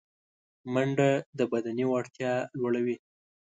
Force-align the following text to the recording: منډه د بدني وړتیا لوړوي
منډه 0.73 1.09
د 1.37 1.39
بدني 1.51 1.85
وړتیا 1.87 2.33
لوړوي 2.59 2.97